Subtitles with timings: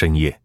[0.00, 0.40] 深夜，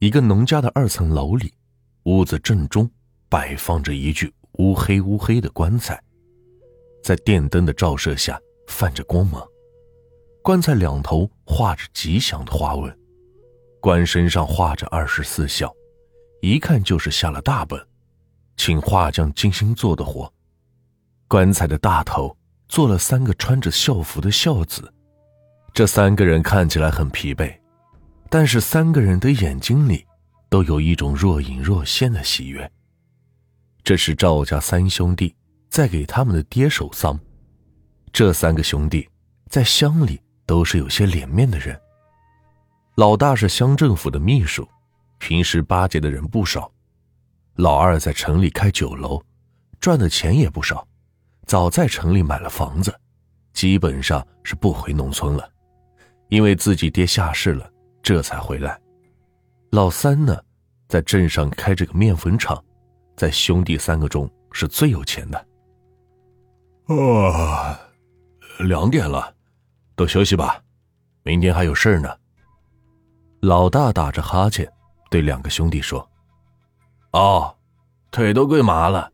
[0.00, 1.54] 一个农家的二层楼里，
[2.02, 2.90] 屋子正中
[3.26, 5.98] 摆放着一具乌黑乌黑的棺材，
[7.02, 9.42] 在电灯的照射下泛着光芒。
[10.42, 12.94] 棺材两头画着吉祥的花纹，
[13.80, 15.74] 棺身上画着二十四孝，
[16.42, 17.80] 一看就是下了大本，
[18.58, 20.30] 请画匠精心做的活。
[21.28, 22.36] 棺材的大头
[22.68, 24.92] 做了三个穿着校服的孝子，
[25.72, 27.61] 这三个人看起来很疲惫。
[28.32, 30.06] 但是三个人的眼睛里，
[30.48, 32.72] 都有一种若隐若现的喜悦。
[33.84, 35.36] 这是赵家三兄弟
[35.68, 37.20] 在给他们的爹守丧。
[38.10, 39.06] 这三个兄弟
[39.50, 41.78] 在乡里都是有些脸面的人。
[42.94, 44.66] 老大是乡政府的秘书，
[45.18, 46.72] 平时巴结的人不少。
[47.56, 49.22] 老二在城里开酒楼，
[49.78, 50.88] 赚的钱也不少，
[51.44, 52.98] 早在城里买了房子，
[53.52, 55.46] 基本上是不回农村了，
[56.30, 57.70] 因为自己爹下世了。
[58.02, 58.78] 这才回来。
[59.70, 60.36] 老三呢，
[60.88, 62.62] 在镇上开着个面粉厂，
[63.16, 65.46] 在兄弟三个中是最有钱的。
[66.94, 67.80] 啊，
[68.58, 69.34] 两点了，
[69.94, 70.60] 都休息吧，
[71.22, 72.14] 明天还有事呢。
[73.40, 74.70] 老大打着哈欠，
[75.10, 76.06] 对两个兄弟说
[77.12, 77.56] ：“哦，
[78.10, 79.10] 腿都跪麻了。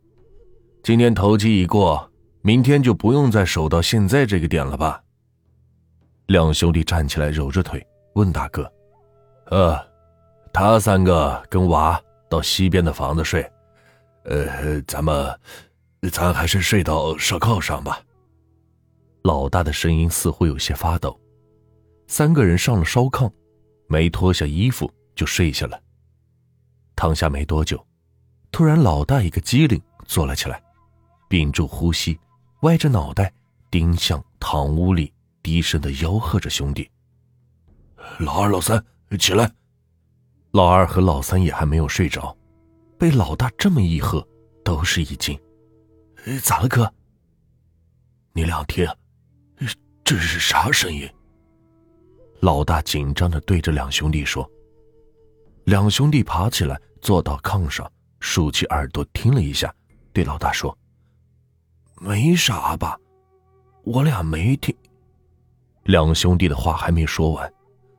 [0.83, 2.11] 今天头七已过，
[2.43, 5.03] 明天就不用再守到现在这个点了吧？”
[6.27, 8.71] 两兄弟站起来，揉着腿，问大哥。
[9.51, 9.79] 呃，
[10.53, 13.51] 他三个跟娃到西边的房子睡，
[14.25, 15.41] 呃，咱们，
[16.13, 18.01] 咱还是睡到烧炕上吧。
[19.23, 21.19] 老大的声音似乎有些发抖。
[22.09, 23.31] 三个人上了烧炕，
[23.87, 25.81] 没脱下衣服就睡下了。
[26.95, 27.83] 躺下没多久，
[28.53, 30.63] 突然老大一个机灵坐了起来，
[31.29, 32.19] 屏住呼吸，
[32.63, 33.33] 歪着脑袋
[33.71, 36.91] 盯向堂屋里，低声的吆喝着兄弟
[38.21, 38.85] ：“老二、老三。”
[39.17, 39.51] 起来！
[40.51, 42.37] 老二和老三也还没有睡着，
[42.99, 44.27] 被老大这么一喝，
[44.65, 45.39] 都是一惊。
[46.43, 46.93] 咋了，哥？
[48.33, 48.87] 你俩听，
[50.05, 51.09] 这是啥声音？
[52.41, 54.49] 老大紧张的对着两兄弟说。
[55.65, 57.91] 两兄弟爬起来，坐到炕上，
[58.21, 59.75] 竖起耳朵听了一下，
[60.13, 60.77] 对老大说
[62.01, 62.99] ：“没啥吧，
[63.85, 64.75] 我俩没听。”
[65.85, 67.53] 两兄弟的话还没说完，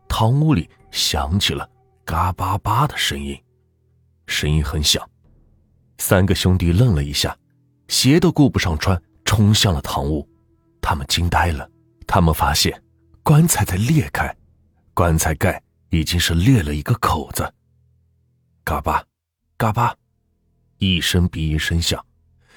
[0.08, 0.70] 堂屋里。
[0.92, 1.70] 响起了
[2.04, 3.40] 嘎巴巴的声音，
[4.26, 5.08] 声音很响。
[5.98, 7.38] 三个兄弟愣了一下，
[7.88, 10.28] 鞋都顾不上穿，冲向了堂屋。
[10.82, 11.70] 他们惊呆了，
[12.08, 12.82] 他们发现
[13.22, 14.36] 棺材在裂开，
[14.94, 17.54] 棺材盖已经是裂了一个口子。
[18.64, 19.04] 嘎巴，
[19.58, 19.96] 嘎巴，
[20.78, 22.04] 一声比一声响，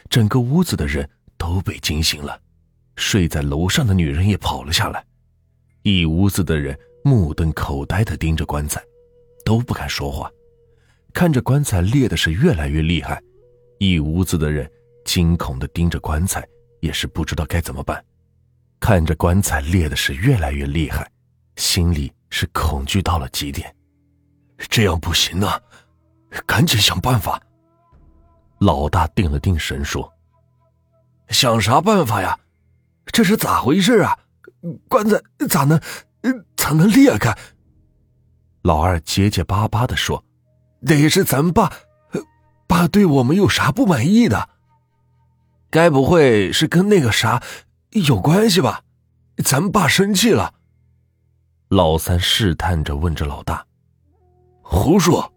[0.08, 2.40] 整个屋子的人都被惊醒了。
[2.96, 5.04] 睡在楼上的女人也跑了下来，
[5.82, 6.78] 一屋子的人。
[7.02, 8.82] 目瞪口呆的盯着棺材，
[9.44, 10.30] 都不敢说话。
[11.12, 13.22] 看着棺材裂的是越来越厉害，
[13.78, 14.70] 一屋子的人
[15.04, 16.46] 惊恐的盯着棺材，
[16.80, 18.02] 也是不知道该怎么办。
[18.80, 21.10] 看着棺材裂的是越来越厉害，
[21.56, 23.74] 心里是恐惧到了极点。
[24.56, 25.60] 这样不行啊，
[26.46, 27.40] 赶紧想办法。
[28.58, 30.08] 老大定了定神说
[31.30, 32.38] ：“想啥办法呀？
[33.06, 34.16] 这是咋回事啊？
[34.88, 35.80] 棺材咋能……”
[36.62, 37.36] 咋能裂开？
[38.62, 40.24] 老二结结巴巴的说
[40.86, 41.72] ：“得是咱爸，
[42.68, 44.48] 爸对我们有啥不满意的？
[45.70, 47.42] 该不会是跟那个啥
[48.06, 48.84] 有关系吧？
[49.44, 50.54] 咱爸生气了。”
[51.68, 53.66] 老三试探着问着老大
[54.62, 55.32] ：“胡说！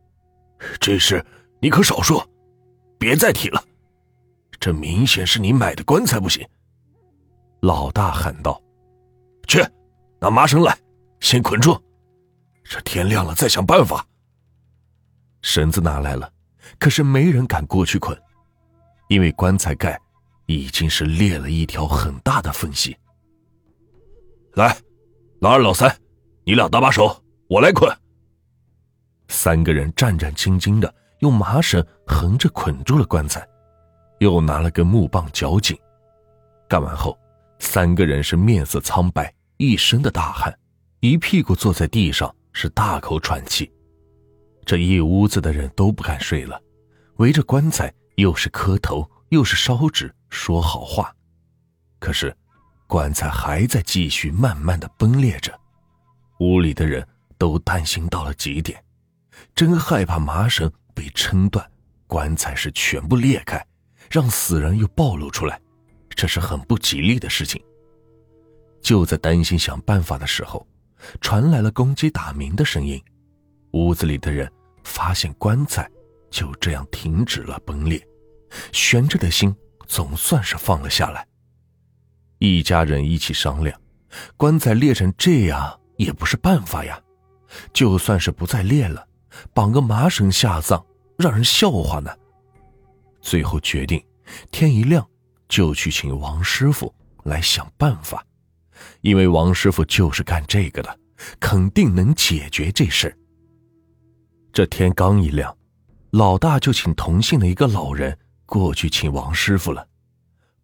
[0.79, 1.25] 这事
[1.59, 2.23] 你可少说，
[2.99, 3.63] 别再提了。
[4.59, 6.47] 这明显是你买的棺材不行。”
[7.61, 8.61] 老大喊道
[9.49, 9.65] ：“去，
[10.19, 10.77] 拿麻绳来。”
[11.25, 11.75] 先捆住，
[12.63, 14.05] 这天亮了再想办法。
[15.41, 16.31] 绳子拿来了，
[16.77, 18.15] 可是没人敢过去捆，
[19.09, 19.99] 因为棺材盖
[20.45, 22.95] 已经是裂了一条很大的缝隙。
[24.53, 24.77] 来，
[25.41, 25.97] 老二、老三，
[26.43, 27.19] 你俩搭把手，
[27.49, 27.91] 我来捆。
[29.27, 33.43] 三个人战战兢兢的用麻绳横着捆住了棺材，
[34.19, 35.75] 又拿了根木棒绞紧。
[36.69, 37.17] 干完后，
[37.57, 40.55] 三个人是面色苍白，一身的大汗。
[41.05, 43.71] 一屁股坐在地上，是大口喘气。
[44.65, 46.59] 这一屋子的人都不敢睡了，
[47.17, 51.15] 围着棺材，又是磕头，又是烧纸，说好话。
[51.99, 52.35] 可是，
[52.87, 55.53] 棺材还在继续慢慢的崩裂着。
[56.39, 57.07] 屋里的人
[57.37, 58.83] 都担心到了极点，
[59.53, 61.63] 真害怕麻绳被撑断，
[62.07, 63.63] 棺材是全部裂开，
[64.09, 65.61] 让死人又暴露出来，
[66.09, 67.61] 这是很不吉利的事情。
[68.81, 70.65] 就在担心想办法的时候。
[71.21, 73.01] 传来了公鸡打鸣的声音，
[73.71, 74.51] 屋子里的人
[74.83, 75.89] 发现棺材
[76.29, 78.05] 就这样停止了崩裂，
[78.71, 79.55] 悬着的心
[79.87, 81.25] 总算是放了下来。
[82.39, 83.79] 一家人一起商量，
[84.37, 87.01] 棺材裂成这样也不是办法呀，
[87.71, 89.07] 就算是不再裂了，
[89.53, 90.83] 绑个麻绳下葬，
[91.17, 92.11] 让人笑话呢。
[93.21, 94.03] 最后决定，
[94.51, 95.07] 天一亮
[95.47, 96.93] 就去请王师傅
[97.23, 98.23] 来想办法，
[99.01, 100.99] 因为王师傅就是干这个的，
[101.39, 103.15] 肯定能解决这事
[104.51, 105.55] 这天刚一亮，
[106.11, 109.87] 老大就请同姓的一个老人过去请王师傅了。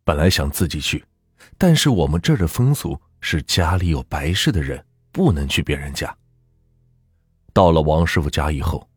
[0.03, 1.03] 本来想自己去，
[1.57, 6.15] 但是我们这儿的风俗是家里有白事的人不能去别人家。
[7.53, 8.89] 到了王师傅家以后，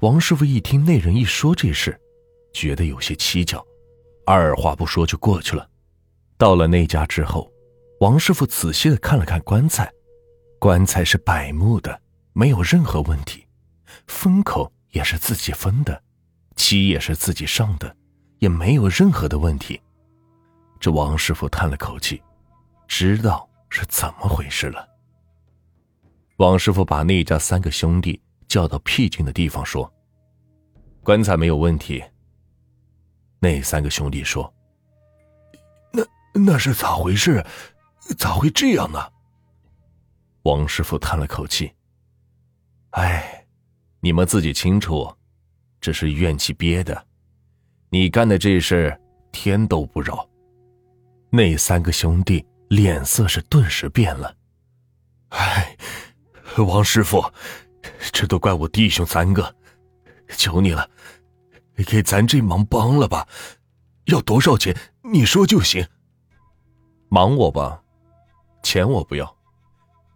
[0.00, 1.98] 王师傅一听那人一说这事。
[2.54, 3.64] 觉得有些蹊跷，
[4.24, 5.68] 二话不说就过去了。
[6.38, 7.52] 到了那家之后，
[8.00, 9.90] 王师傅仔细的看了看棺材，
[10.60, 12.00] 棺材是柏木的，
[12.32, 13.44] 没有任何问题，
[14.06, 16.00] 封口也是自己封的，
[16.54, 17.96] 漆也是自己上的，
[18.38, 19.80] 也没有任何的问题。
[20.78, 22.22] 这王师傅叹了口气，
[22.86, 24.86] 知道是怎么回事了。
[26.36, 29.92] 王师傅把那家三个兄弟叫到僻静的地方说
[31.02, 32.00] ：“棺材没有问题。”
[33.40, 34.54] 那三个兄弟说
[35.92, 37.44] ：“那那是咋回事？
[38.16, 38.98] 咋会这样呢？”
[40.42, 41.72] 王师傅叹了口气
[42.90, 43.46] ：“哎，
[44.00, 45.12] 你们自己清楚，
[45.80, 47.06] 这是怨气憋的。
[47.90, 48.98] 你干的这事，
[49.32, 50.28] 天都不饶。”
[51.30, 54.34] 那三个兄弟脸色是顿时变了。
[55.30, 55.76] “哎，
[56.56, 57.22] 王师傅，
[58.12, 59.54] 这都怪我弟兄三个，
[60.28, 60.88] 求你了。”
[61.86, 63.28] 给咱这忙帮了吧，
[64.06, 65.86] 要多少钱你说就行。
[67.08, 67.80] 忙我吧，
[68.62, 69.36] 钱我不要，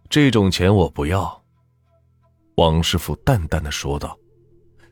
[0.09, 1.43] 这种钱我不要。
[2.55, 4.17] 王师傅淡淡的说道。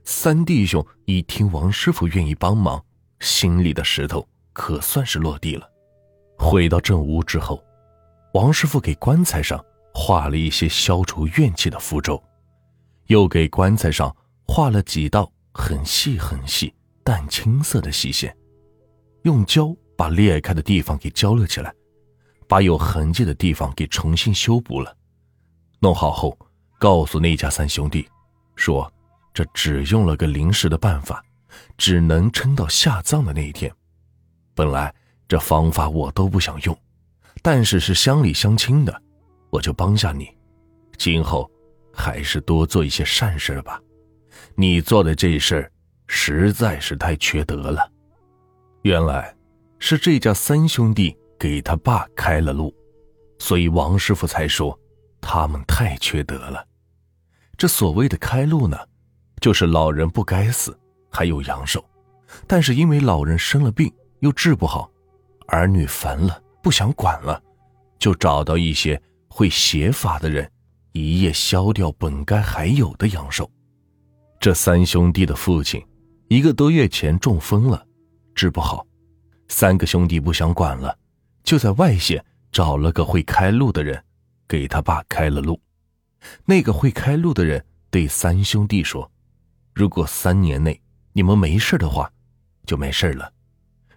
[0.04, 2.84] 三弟兄一听王师傅愿意帮忙，
[3.20, 5.70] 心里的石头可算是落地了。
[6.38, 7.64] 回到正屋之后，
[8.34, 9.64] 王师傅给棺材上
[9.94, 12.22] 画了一些消除怨气的符咒，
[13.08, 14.16] 又给棺材上
[14.48, 15.32] 画了几道。
[15.54, 16.74] 很细很细、
[17.04, 18.34] 淡青色的细线，
[19.24, 21.76] 用胶把裂开的地方给胶了起来，
[22.52, 24.94] 把有痕迹的地方给重新修补了。
[25.80, 26.38] 弄好后，
[26.78, 28.06] 告诉那家三兄弟，
[28.58, 28.92] 说
[29.34, 31.24] 这只用了个临时的办法，
[31.78, 33.74] 只能撑到下葬的那一天。
[34.54, 34.94] 本来
[35.30, 36.78] 这方法我都不想用，
[37.42, 39.02] 但是是乡里乡亲的，
[39.50, 40.30] 我就帮下你。
[40.98, 41.50] 今后
[41.94, 43.80] 还是多做一些善事吧。
[44.56, 45.72] 你做的这事儿
[46.08, 47.90] 实在是太缺德了。
[48.82, 49.34] 原来，
[49.80, 52.72] 是这家三兄弟给他爸开了路，
[53.40, 54.80] 所以王师傅才说
[55.20, 56.64] 他们太缺德了。
[57.58, 58.78] 这所谓的开路呢，
[59.40, 60.80] 就是老人不该死，
[61.10, 61.84] 还有阳寿，
[62.46, 64.88] 但是因为老人生了病又治不好，
[65.48, 67.42] 儿女烦了不想管了，
[67.98, 70.48] 就找到一些会邪法的人，
[70.92, 73.50] 一夜消掉本该还有的阳寿。
[74.40, 75.84] 这三兄弟的父亲，
[76.28, 77.84] 一个多月前中风了，
[78.36, 78.86] 治不好。
[79.48, 80.96] 三个兄弟不想管了，
[81.44, 84.04] 就在外县找了个会开路的人，
[84.48, 85.60] 给他爸开了路。
[86.46, 89.10] 那个会开路的人对三兄弟说
[89.74, 90.80] ：“如果三年内
[91.14, 92.12] 你们没事的话，
[92.66, 93.28] 就没事了；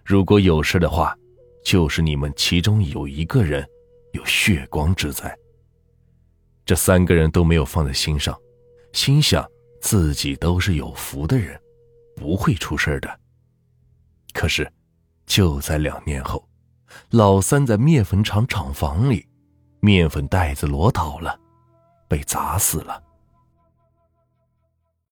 [0.03, 1.17] 如果有事的话，
[1.63, 3.67] 就是你们其中有一个人
[4.13, 5.35] 有血光之灾。”
[6.65, 8.37] 这三个人都没有放在心上，
[8.93, 9.45] 心想。
[9.81, 11.61] 自己都是有福的人，
[12.15, 13.19] 不会出事的。
[14.33, 14.67] 可是，
[15.27, 16.43] 就在两年后，
[17.11, 19.27] 老三在面粉厂厂房里，
[19.79, 21.39] 面粉袋子摞倒了，
[22.07, 23.01] 被砸死了。